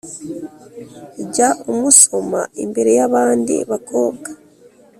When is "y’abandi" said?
2.97-3.55